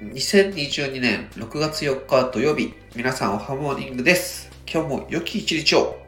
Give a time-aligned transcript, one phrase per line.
[0.00, 4.50] 2022年6月4日土曜日、皆さんおはモーニングです。
[4.66, 5.99] 今日も良き一日を。